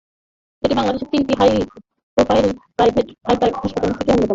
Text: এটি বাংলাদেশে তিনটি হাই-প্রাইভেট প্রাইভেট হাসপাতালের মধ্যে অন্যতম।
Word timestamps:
এটি 0.63 0.73
বাংলাদেশে 0.77 1.05
তিনটি 1.11 1.33
হাই-প্রাইভেট 1.39 2.55
প্রাইভেট 2.75 3.07
হাসপাতালের 3.25 3.55
মধ্যে 3.55 3.77
অন্যতম। 3.81 4.21